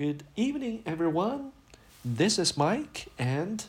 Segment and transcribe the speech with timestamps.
[0.00, 1.52] Good evening, everyone.
[2.04, 3.64] This is Mike, and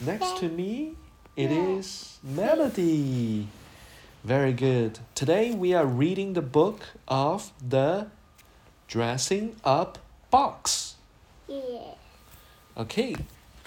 [0.00, 0.96] next to me
[1.36, 3.46] it is Melody.
[4.24, 4.98] Very good.
[5.14, 8.08] Today we are reading the book of the
[8.88, 9.98] Dressing Up
[10.30, 10.96] Box.
[11.46, 11.94] Yeah.
[12.76, 13.14] Okay,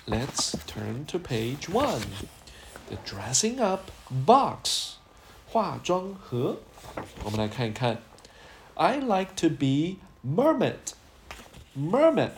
[0.06, 2.04] let's turn to page one.
[2.90, 4.98] The Dressing Up Box.
[5.48, 6.60] 化妆盒。
[7.24, 7.98] 我们来看一看。
[8.76, 10.94] I like to be mermaid.
[11.79, 12.31] Mermaid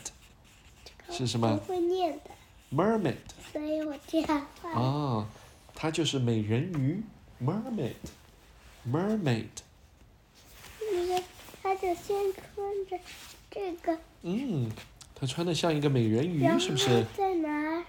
[1.10, 2.30] 是什么不会念的
[2.73, 3.16] ，？Mermaid
[3.52, 4.73] 所以我这样画。
[4.73, 5.27] 哦，
[5.74, 7.02] 它就是美人鱼。
[7.41, 7.95] Mermaid.
[8.91, 9.46] Mermaid.
[10.93, 11.23] 你看，
[11.62, 12.98] 他就先穿着
[13.48, 14.70] 这个，嗯，
[15.15, 17.07] 她穿的像一个美人鱼是不是？
[17.16, 17.84] 再拿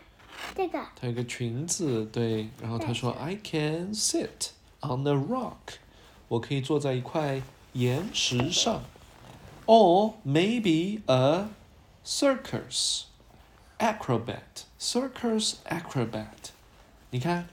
[0.55, 2.48] 这个，她有个裙子，对。
[2.62, 5.77] 然后她说：“I can sit on the rock。”
[6.29, 7.41] 我可以坐在一块
[7.73, 8.84] 岩石上。
[9.68, 11.46] Or maybe a
[12.04, 13.04] circus
[13.78, 14.64] acrobat.
[14.78, 16.51] Circus acrobat.
[17.10, 17.46] 你看，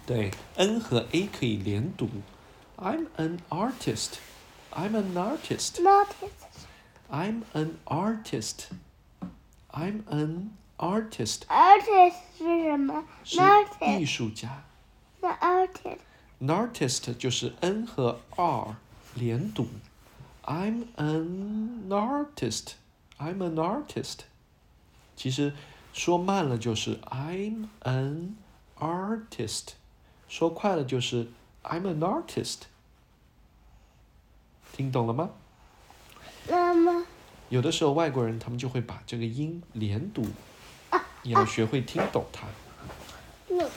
[0.06, 2.08] 对，n 和 a 可以连读。
[2.78, 4.18] I'm an artist.
[4.72, 5.80] I'm an artist.
[5.80, 6.14] not
[7.10, 8.68] I'm an artist.
[9.70, 11.46] I'm an artist.
[11.48, 13.40] artist 是什么是艺？
[13.40, 14.64] artist 术家。
[15.20, 15.98] 那 artist
[16.40, 18.76] An artist 就是 n 和 r
[19.14, 19.68] 连读。
[20.44, 22.72] I'm an artist.
[23.18, 24.20] I'm an artist.
[25.16, 25.54] 其实
[25.92, 28.34] 说慢了就是 I'm an
[28.78, 29.68] artist，
[30.28, 31.28] 说快了就是
[31.63, 32.61] I'm an artist。
[34.71, 35.31] 听懂了吗？
[36.47, 37.05] 那么
[37.49, 40.25] 有的时候外国人他们就会把这个音连读，
[41.23, 42.47] 你要学会听懂它。
[43.49, 43.71] look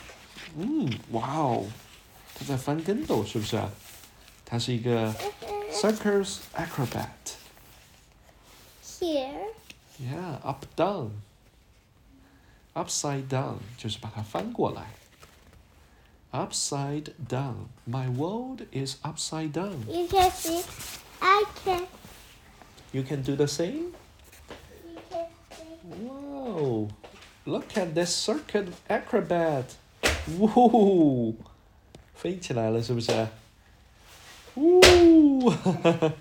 [0.56, 1.64] 嗯，哇哦，
[2.34, 3.70] 他在翻跟斗是不是啊？
[4.44, 5.12] 他是一个
[5.70, 7.08] circus acrobat。
[8.82, 9.48] here
[9.98, 11.10] Yeah, up down.
[12.74, 14.90] Upside down 就是把它翻过来。
[16.33, 17.69] Upside down.
[17.85, 19.85] My world is upside down.
[19.89, 20.61] you can see
[21.21, 21.87] I can
[22.93, 23.93] You can do the same?
[24.85, 26.89] you can see Wow.
[27.45, 29.75] Look at this circuit acrobat.
[30.37, 31.35] Woo!
[32.13, 33.11] 飞起来了是不是？
[34.55, 35.51] Woo!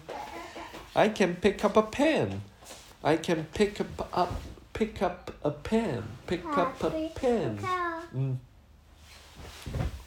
[0.94, 2.40] I can pick up a pen.
[3.02, 4.30] I can pick up up
[4.72, 6.02] pick up a pen.
[6.26, 7.56] Pick up a pen.
[7.60, 8.38] 看哦嗯。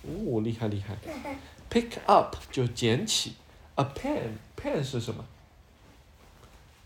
[0.07, 0.97] 哦，厉害厉害。
[1.71, 3.35] Pick up 就捡起
[3.75, 5.25] ，a pen pen 是什么？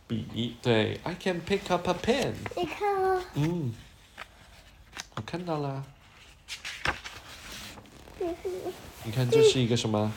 [0.06, 2.32] 笔，对，I can pick up a pen。
[2.56, 3.74] 你看哦，嗯，
[5.16, 5.84] 我看到了。
[9.04, 10.10] 你看，这是一个什么？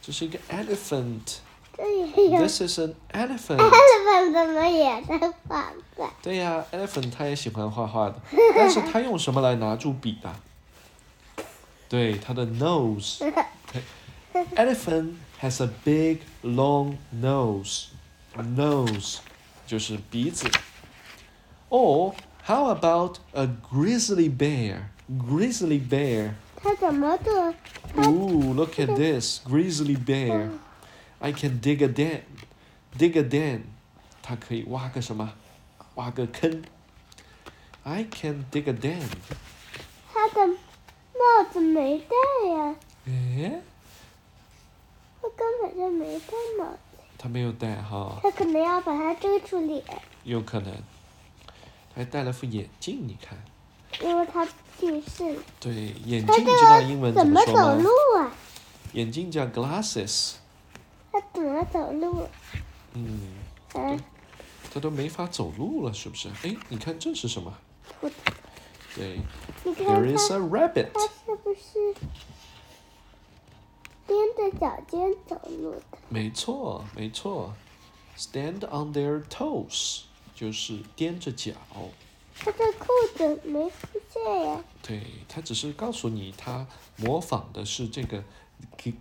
[0.00, 1.38] 这是一个 elephant。
[1.76, 3.58] This is an elephant。
[3.58, 6.12] elephant 怎么也在画画？
[6.22, 8.20] 对呀，elephant 它也喜欢画画的，
[8.54, 10.34] 但是它用什么来拿住笔的？
[11.89, 17.87] 对，它的 nose。Elephant has a big long nose.
[18.35, 19.19] Nose
[19.67, 20.49] 就是鼻子。
[21.69, 22.15] Or
[22.45, 24.89] how about a grizzly bear?
[25.07, 26.33] Grizzly bear.
[26.55, 27.53] 它怎么做？
[27.97, 30.49] Ooh, look at this grizzly bear.
[31.19, 32.23] I can dig a den.
[32.97, 33.63] Dig a den.
[34.21, 35.33] 它可以挖个什么？
[35.95, 36.63] 挖个坑。
[37.83, 39.03] I can dig a den.
[40.13, 40.53] 它的
[41.18, 42.76] 帽子没戴呀，
[43.06, 43.60] 诶，
[45.20, 46.78] 它根本就没戴帽子，
[47.18, 49.82] 他没有戴哈，他可能要把它遮住脸，
[50.24, 50.72] 有可能。
[51.94, 53.36] 还戴了副眼镜，你看。
[54.00, 54.46] 因为他
[54.78, 55.36] 近视。
[55.58, 57.88] 对，眼镜知道英文怎么走路？
[58.16, 58.30] 啊？
[58.92, 60.34] 眼镜叫 glasses。
[61.10, 62.28] 他怎么走路？
[62.92, 63.20] 嗯，
[63.74, 63.98] 嗯，
[64.72, 66.28] 他都没法走路了，是不是？
[66.44, 67.52] 哎，你看这是什么？
[68.94, 69.20] 对
[69.64, 70.90] ，There is a rabbit。
[70.92, 71.94] 它是不是
[74.06, 75.98] 踮着脚尖走路的？
[76.08, 77.54] 没错，没错。
[78.16, 80.02] Stand on their toes，
[80.34, 81.52] 就是踮着脚。
[82.40, 82.86] 他的裤
[83.16, 84.64] 子没出现呀。
[84.82, 88.24] 对，他只是告诉你，他模仿的是这个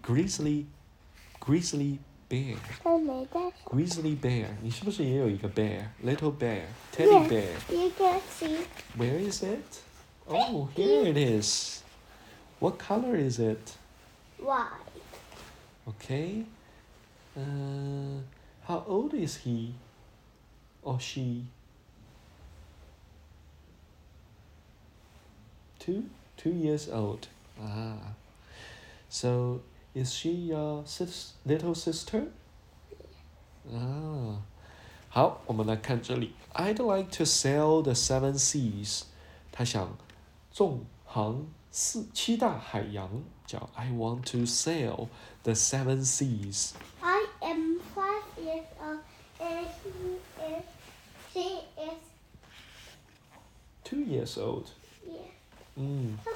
[0.04, 0.66] grizzly
[1.40, 1.98] grizzly
[2.29, 2.57] bear。
[2.83, 3.53] 他没带上。
[3.67, 7.75] Grizzly bear，你是不是也有一个 bear？Little bear，teddy bear。
[7.75, 8.67] You can see.
[8.97, 9.81] Where is it?
[10.27, 11.83] Oh, here it is.
[12.61, 13.77] What color is it?
[14.39, 14.69] Why?
[15.89, 16.45] Okay.
[17.37, 18.21] Uh,
[18.67, 19.75] how old is he
[20.83, 21.47] or she?
[25.79, 26.05] Two?
[26.37, 27.27] Two years old.
[27.61, 28.15] Ah.
[29.09, 29.63] So,
[29.97, 32.29] is she your sis little sister?
[33.73, 34.37] Ah.
[35.09, 36.33] 好，我们来看这里。
[36.55, 39.03] I'd like to sail the seven seas.
[39.53, 39.97] 他想
[40.51, 45.09] 纵航四七大海洋，叫 I want to sail
[45.43, 46.73] the seven seas.
[47.01, 49.01] I am five years old
[49.39, 50.65] and he is
[51.33, 52.01] she is
[53.85, 54.69] Two years old.
[55.07, 55.29] yeah.
[55.77, 56.31] 嗯他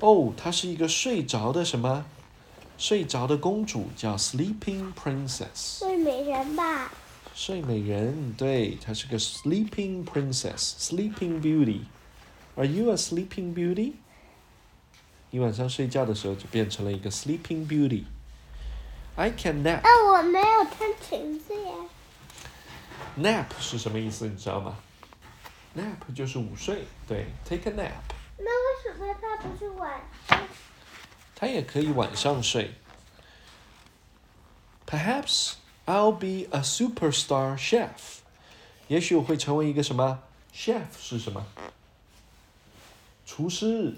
[0.00, 2.04] 哦，她是一个睡着的什么？
[2.76, 5.78] 睡着的公主叫 sleeping princess。
[5.78, 6.92] 睡美人吧，
[7.36, 13.94] 睡美人，对，她是个 sleeping princess，sleeping beauty。Are you a sleeping beauty？
[15.30, 19.80] 你晚上睡觉的时候就变成了一个 sleeping beauty。I can nap。
[19.82, 21.72] 哎，我没有穿裙子呀。
[23.18, 24.26] nap 是什么意思？
[24.28, 24.78] 你知道吗？
[25.76, 27.92] nap 就是午睡，对，take a nap。
[28.38, 30.42] 那为什么他不是晚上？
[31.34, 32.74] 它也可以晚上睡。
[34.86, 35.54] Perhaps
[35.87, 38.19] I'll be a superstar chef。
[38.89, 40.21] 也许我会成为一个什么
[40.53, 41.45] ？chef 是什么？
[43.25, 43.95] 厨师，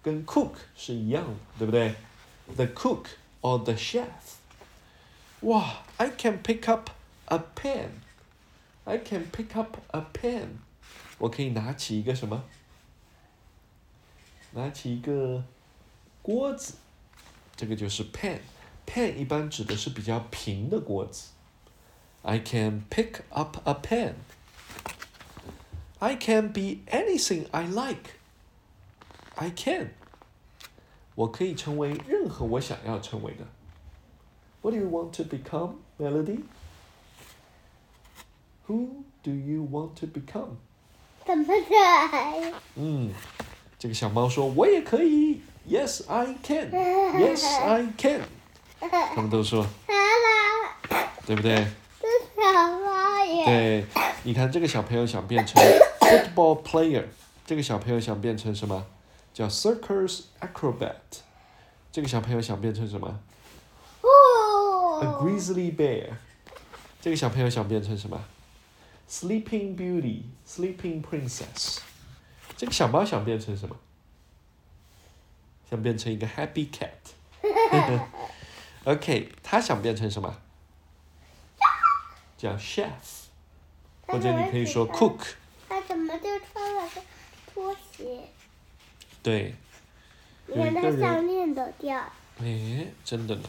[0.00, 1.94] 跟 cook 是一样的，对不对
[2.54, 3.06] ？The cook
[3.40, 4.06] or the chef。
[5.40, 6.90] 哇，I can pick up
[7.26, 7.88] a pen。
[8.84, 10.58] I can pick up a pen。
[11.18, 12.44] 我可以拿起一个什么？
[14.52, 15.42] 拿起一个
[16.22, 16.74] 锅子，
[17.56, 18.38] 这个就是 pen。
[18.85, 21.29] pen 一般指的是比较平的锅子。
[22.21, 24.15] I can pick up a pen.
[25.99, 28.15] I can be anything I like.
[29.35, 29.91] I can.
[31.15, 33.45] 我可以成为任何我想要成为的。
[34.61, 36.43] What do you want to become, Melody?
[38.67, 40.57] Who do you want to become?
[41.25, 42.53] 怎么来？
[42.75, 43.13] 嗯，
[43.77, 46.71] 这个小猫说：“我也可以。”Yes, I can.
[46.71, 48.21] Yes, I can.
[48.90, 49.66] 他们都说，
[51.26, 51.66] 对不对？
[53.44, 53.84] 对，
[54.22, 55.62] 你看这个小朋友想变成
[56.00, 57.04] football player，
[57.46, 58.86] 这个小朋友想变成什么？
[59.32, 60.94] 叫 circus acrobat。
[61.90, 63.20] 这个小朋友想变成什么
[64.02, 65.20] ？A 哦。
[65.22, 66.10] grizzly bear。
[67.00, 68.24] 这个小朋友想变成什么
[69.10, 71.78] ？Sleeping Beauty, Sleeping Princess。
[72.56, 73.76] 这个小猫想变成什么？
[75.68, 76.88] 想变成一个 Happy Cat。
[78.84, 80.36] OK，他想变成什么？
[82.36, 82.88] 叫 chef，
[84.06, 85.34] 或者你可以说 cook。
[85.68, 87.02] 他怎么就穿了个
[87.52, 88.28] 拖鞋？
[89.22, 89.54] 对，
[90.46, 93.48] 你看他项链都掉了，哎，真的呢。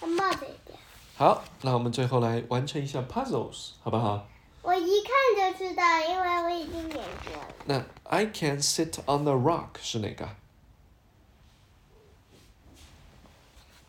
[0.00, 0.80] 他帽子也掉了。
[1.14, 4.26] 好，那我们最后来完成一下 puzzles，好不好？
[4.62, 7.54] 我一看就知道，因为我已经演过了。
[7.66, 10.36] 那 I can sit on the rock 是哪个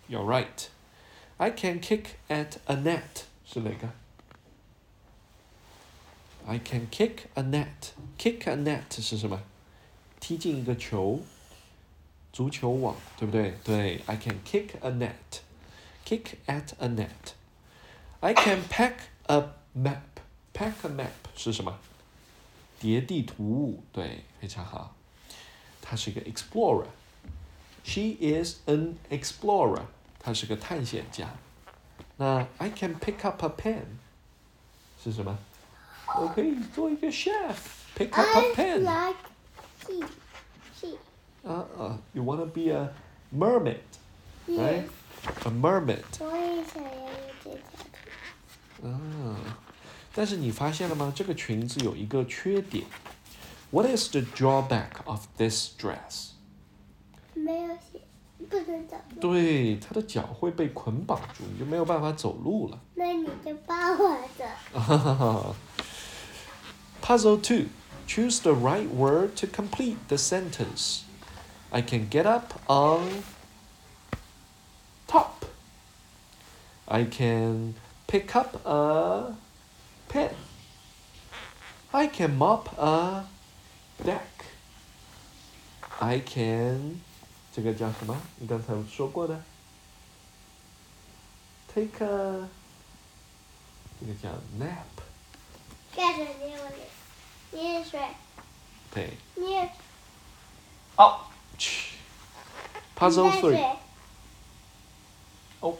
[0.10, 0.68] ？You're right.
[1.43, 3.89] I can kick at a net 是哪个？
[6.47, 7.93] I can kick a net.
[8.19, 9.43] Kick a net 是什么？
[10.19, 11.21] 踢进一个球，
[12.33, 13.55] 足球网，对不对？
[13.63, 15.43] 对，I can kick a net.
[16.05, 17.35] Kick at a net.
[18.21, 18.95] I can pack
[19.27, 20.21] a map.
[20.53, 21.79] Pack a map 是什么？
[22.81, 24.97] 叠地图，对，非常好。
[25.81, 29.85] 她是一个 explorer。She is an explorer。
[30.23, 31.29] 她是个探险家。
[32.17, 33.83] 那 I can pick up a pen
[35.03, 35.39] 是什么？
[36.19, 38.79] 我可以做一个 chef。Pick up a I pen。
[38.81, 39.17] like
[39.87, 40.05] she.
[40.79, 40.97] She.
[41.49, 42.91] 啊啊，You wanna be a
[43.33, 43.81] mermaid?
[44.47, 44.85] Yes.
[45.45, 46.05] A mermaid。
[46.21, 47.11] 我也想要有
[47.45, 49.37] 这条啊，
[50.15, 51.13] 但是你发现了吗？
[51.15, 52.85] 这个裙子有一个缺点。
[53.71, 56.31] What is the drawback of this dress？
[57.35, 58.01] 没有写，
[58.49, 59.21] 不能走路。
[59.21, 62.79] 对，它的脚会被捆绑住，你就没有办法走路了。
[62.95, 65.55] 那你就帮我走。
[67.03, 67.67] Puzzle two.
[68.07, 71.03] Choose the right word to complete the sentence.
[71.71, 73.23] I can get up on
[75.07, 75.45] top.
[76.87, 77.75] I can
[78.07, 79.35] pick up a
[80.09, 80.31] pen.
[81.91, 83.27] I can mop a
[84.03, 84.47] deck.
[86.01, 87.03] I can
[87.55, 88.17] 这个叫什么？
[88.37, 89.43] 你刚才说过的。
[91.75, 92.49] Take a
[94.01, 94.29] 这个叫
[94.59, 95.03] nap。
[95.95, 96.89] 盖着捏我脸，
[97.53, 98.01] 捏水，
[98.95, 99.11] 对。
[99.35, 99.71] 捏。
[100.97, 101.21] 哦，
[101.57, 101.97] 去。
[102.97, 103.57] Puzzle 捏 three.
[103.57, 103.77] 水。
[105.61, 105.77] 哦。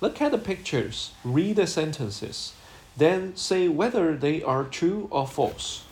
[0.00, 2.52] Look at the pictures, read the sentences,
[2.96, 5.82] then say whether they are true or false.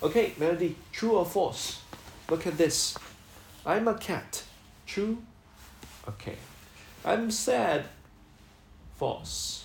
[0.00, 1.79] Okay, Melody, true or false?
[2.30, 2.96] Look at this.
[3.64, 4.42] I'm a cat.
[4.86, 5.18] True?
[6.08, 6.36] Okay.
[7.04, 7.84] I'm sad.
[8.98, 9.64] False.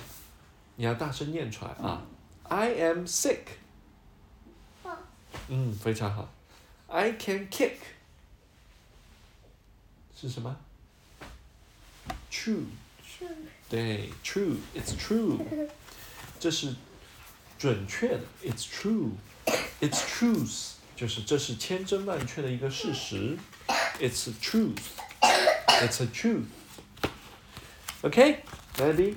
[0.75, 2.03] 你要大声念出来啊。
[2.43, 3.57] I am sick.
[4.83, 4.97] 哦
[5.49, 6.29] 嗯，非常好。
[6.87, 7.77] I can kick.
[10.19, 10.55] 是什么？
[12.29, 12.65] True.
[13.03, 13.25] 是
[13.69, 15.39] 对，true, it's true，
[16.39, 16.73] 这是
[17.57, 19.11] 准确的，it's true,
[19.79, 23.36] it's truth， 就是这是千真万确的一个事实
[24.00, 24.78] ，it's a truth,
[25.82, 26.46] it's a truth.
[28.00, 28.38] OK,
[28.78, 29.14] ready?